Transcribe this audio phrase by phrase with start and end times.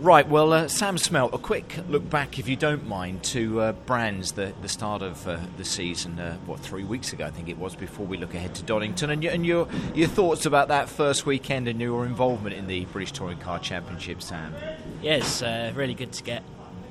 [0.00, 3.72] Right, well, uh, Sam Smelt, a quick look back, if you don't mind, to uh,
[3.72, 7.48] Brands, the, the start of uh, the season, uh, what, three weeks ago, I think
[7.48, 9.66] it was, before we look ahead to Donington, and, your, and your,
[9.96, 14.22] your thoughts about that first weekend and your involvement in the British Touring Car Championship,
[14.22, 14.54] Sam?
[15.02, 16.44] Yes, uh, really good to get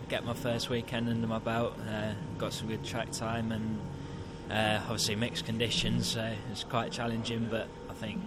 [0.10, 1.78] get my first weekend under my belt.
[1.90, 3.80] Uh, got some good track time and
[4.50, 8.22] obviously mixed conditions, so it's quite challenging, but I think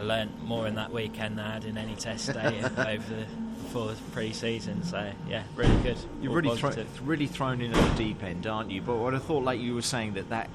[0.00, 3.26] I learned more in that weekend than I had in any test day over the
[3.70, 4.82] for pre-season.
[4.82, 5.98] So yeah, really good.
[6.20, 8.80] You're really thro- really thrown in at the deep end, aren't you?
[8.80, 10.48] But what I thought, like you were saying, that that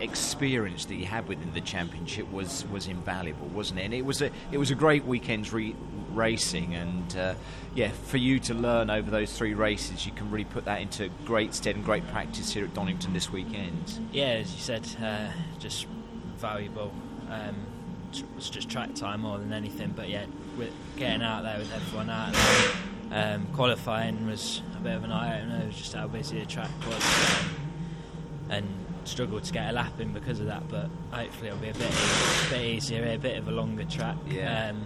[0.00, 3.84] experience that you had within the championship was was invaluable, wasn't it?
[3.84, 5.76] And it was a it was a great weekend's re-
[6.10, 7.34] racing, and uh,
[7.74, 11.10] yeah, for you to learn over those three races, you can really put that into
[11.26, 14.00] great stead and great practice here at Donington this weekend.
[14.12, 15.86] Yeah, as you said, uh, just
[16.38, 16.92] valuable.
[17.30, 17.54] Um,
[18.34, 19.92] was just track time more than anything.
[19.94, 20.26] But yeah,
[20.56, 25.12] with getting out there with everyone out there, um, qualifying was a bit of an
[25.12, 25.62] eye opener.
[25.62, 27.50] It was Just how busy the track was, um,
[28.50, 28.66] and
[29.04, 30.68] struggled to get a lap in because of that.
[30.68, 34.16] But hopefully it'll be a bit, a bit easier, a bit of a longer track.
[34.28, 34.70] Yeah.
[34.70, 34.84] Um,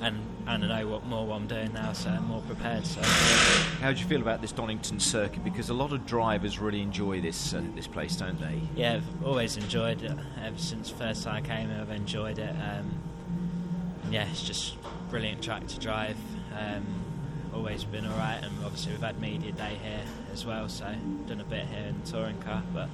[0.00, 2.86] and and I know what more what I'm doing now, so I'm more prepared.
[2.86, 5.44] So, how do you feel about this Donington circuit?
[5.44, 8.60] Because a lot of drivers really enjoy this uh, this place, don't they?
[8.74, 10.16] Yeah, I've always enjoyed it.
[10.42, 12.50] Ever since first time I came here, I've enjoyed it.
[12.50, 12.90] Um,
[14.10, 14.76] yeah, it's just
[15.08, 16.16] brilliant track to drive.
[16.58, 16.84] Um,
[17.54, 20.86] always been alright, and obviously we've had media day here as well, so
[21.26, 22.88] done a bit here in the touring car, but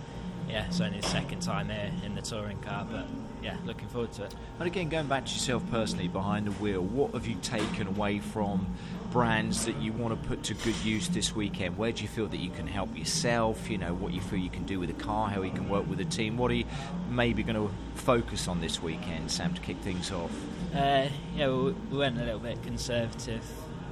[0.48, 3.06] yeah, it's only the second time here in the touring car, but
[3.42, 4.34] yeah, looking forward to it.
[4.58, 8.19] And again, going back to yourself personally behind the wheel, what have you taken away
[8.20, 8.67] from
[9.12, 11.77] brands that you want to put to good use this weekend?
[11.77, 13.70] Where do you feel that you can help yourself?
[13.70, 15.89] You know, what you feel you can do with a car, how you can work
[15.89, 16.36] with a team?
[16.36, 16.64] What are you
[17.11, 20.33] maybe going to focus on this weekend, Sam, to kick things off?
[20.74, 23.44] Uh, yeah, we went a little bit conservative.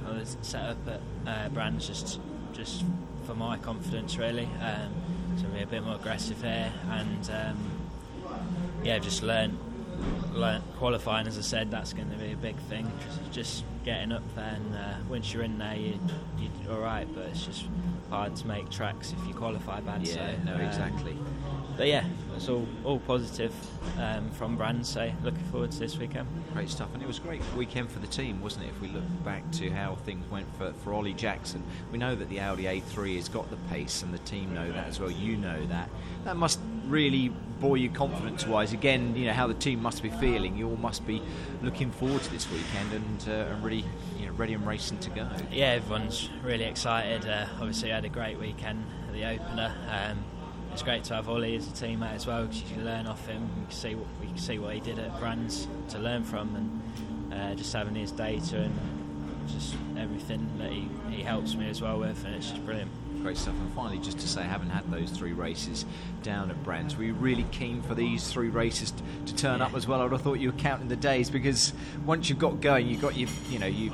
[0.07, 2.19] I was set up at uh, brands just
[2.53, 2.85] just
[3.25, 4.47] for my confidence, really.
[4.61, 4.93] Um,
[5.37, 7.57] so be a bit more aggressive here, and um,
[8.83, 9.57] yeah, just learn,
[10.33, 11.27] learn qualifying.
[11.27, 12.91] As I said, that's going to be a big thing.
[13.05, 15.99] Just, just getting up there, and uh, once you're in there, you,
[16.63, 17.07] you're all right.
[17.13, 17.65] But it's just
[18.09, 20.07] hard to make tracks if you qualify bad.
[20.07, 21.17] Yeah, so, no, exactly.
[21.77, 22.05] But yeah,
[22.35, 23.53] it's all all positive
[23.99, 24.89] um, from brands.
[24.89, 26.27] So looking forward to this weekend.
[26.53, 28.69] Great stuff, and it was a great weekend for the team, wasn't it?
[28.69, 32.29] If we look back to how things went for for Ollie Jackson, we know that
[32.29, 35.11] the Audi A3 has got the pace, and the team know that as well.
[35.11, 35.89] You know that.
[36.23, 38.73] That must really buoy you confidence wise.
[38.73, 40.57] Again, you know how the team must be feeling.
[40.57, 41.21] You all must be
[41.61, 43.85] looking forward to this weekend and, uh, and really
[44.19, 45.27] you know, ready and racing to go.
[45.51, 47.27] Yeah, everyone's really excited.
[47.27, 49.73] Uh, obviously, had a great weekend at the opener.
[49.89, 50.23] Um,
[50.75, 53.25] it's great to have Ollie as a teammate as well because you can learn off
[53.25, 53.49] him.
[53.59, 56.53] You can see what we can see what he did at Brands to learn from,
[56.53, 58.77] and uh, just having his data and
[59.47, 62.91] just everything that he, he helps me as well with, and it's just brilliant
[63.25, 63.55] great stuff.
[63.59, 65.83] And finally, just to say, I haven't had those three races
[66.21, 69.65] down at Brands, were you really keen for these three races t- to turn yeah.
[69.65, 69.99] up as well?
[69.99, 71.73] I would have thought you were counting the days because
[72.05, 73.91] once you've got going, you've got your, you know, you,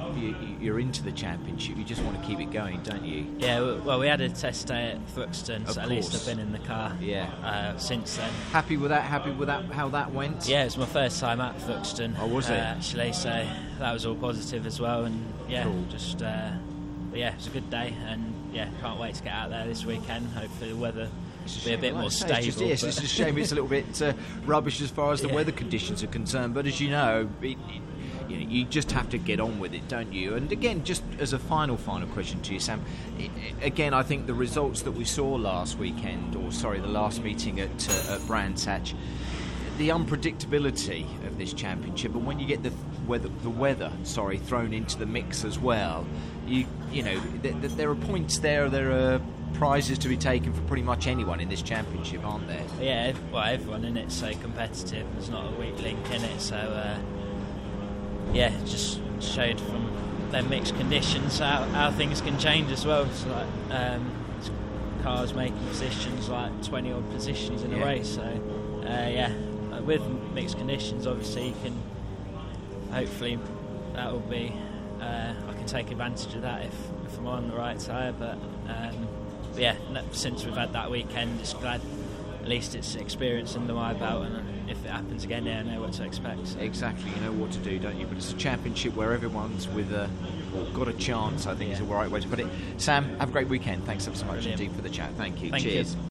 [0.60, 1.78] you are into the championship.
[1.78, 3.26] You just want to keep it going, don't you?
[3.38, 3.62] Yeah.
[3.62, 6.60] Well, we had a test day at Thruxton, so at least I've been in the
[6.60, 6.94] car.
[7.00, 7.32] Yeah.
[7.42, 8.30] Uh, since then.
[8.52, 9.04] Happy with that?
[9.04, 9.64] Happy with that?
[9.72, 10.46] How that went?
[10.46, 12.16] Yeah, it was my first time at Thruxton.
[12.20, 12.60] Oh, was it?
[12.60, 13.48] Uh, actually, so
[13.80, 15.86] that was all positive as well, and yeah, cool.
[15.92, 16.22] Just.
[16.22, 16.52] Uh,
[17.14, 20.28] yeah, it's a good day, and yeah, can't wait to get out there this weekend.
[20.28, 21.10] Hopefully, the weather
[21.46, 22.36] will be a bit more stable.
[22.38, 24.14] It's just, yes, it's a shame it's a little bit uh,
[24.46, 25.36] rubbish as far as the yeah.
[25.36, 26.54] weather conditions are concerned.
[26.54, 27.58] But as you know, it, it,
[28.30, 30.36] you know, you just have to get on with it, don't you?
[30.36, 32.82] And again, just as a final, final question to you, Sam.
[33.62, 37.60] again, I think the results that we saw last weekend, or sorry, the last meeting
[37.60, 38.96] at, uh, at Brands Hatch,
[39.78, 42.72] the unpredictability of this championship, and when you get the
[43.08, 46.06] weather, the weather, sorry, thrown into the mix as well,
[46.48, 48.70] you you know, th- th- there are points there.
[48.70, 49.22] There are
[49.54, 52.64] prizes to be taken for pretty much anyone in this championship, aren't there?
[52.80, 55.08] Yeah, well, everyone in it's so competitive.
[55.14, 56.98] There's not a weak link in it, so uh,
[58.34, 59.90] yeah, just showed from
[60.32, 63.08] their mixed conditions how, how things can change as well.
[63.10, 64.12] So like um,
[65.04, 67.78] cars making positions like 20 odd positions in yeah.
[67.78, 68.16] a race.
[68.16, 69.34] So uh, yeah,
[69.82, 70.02] with
[70.34, 71.76] mixed conditions, obviously you can
[72.92, 73.40] hopefully
[73.94, 74.54] that will be
[75.02, 78.14] uh, I can take advantage of that if, if I'm on the right tyre.
[78.14, 78.38] But,
[78.70, 79.08] um,
[79.52, 79.76] but yeah,
[80.12, 81.82] since we've had that weekend, just glad
[82.40, 85.82] at least it's experience under my belt, and if it happens again, yeah, I know
[85.82, 86.48] what to expect.
[86.48, 86.60] So.
[86.60, 88.08] Exactly, you know what to do, don't you?
[88.08, 90.10] But it's a championship where everyone's with a
[90.54, 91.46] well, got a chance.
[91.46, 91.74] I think yeah.
[91.74, 92.48] is the right way to put it.
[92.78, 93.86] Sam, have a great weekend.
[93.86, 94.60] Thanks ever so much Brilliant.
[94.60, 95.12] indeed for the chat.
[95.18, 95.52] Thank you.
[95.52, 95.96] Thank Cheers.
[95.96, 96.11] You.